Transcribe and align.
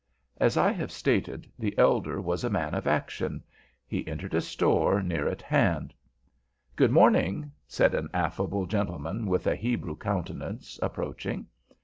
As 0.37 0.57
I 0.57 0.71
have 0.71 0.91
stated, 0.91 1.45
the 1.59 1.77
elder 1.77 2.19
was 2.19 2.43
a 2.43 2.49
man 2.49 2.73
of 2.73 2.87
action. 2.87 3.43
He 3.85 4.07
entered 4.07 4.33
a 4.33 4.41
store 4.41 5.03
near 5.03 5.27
at 5.27 5.43
hand. 5.43 5.93
"Good 6.75 6.89
morning," 6.89 7.51
said 7.67 7.93
an 7.93 8.09
affable 8.11 8.65
gentleman 8.65 9.27
with 9.27 9.45
a 9.45 9.55
Hebrew 9.55 9.95
countenance, 9.95 10.79
approaching. 10.81 11.45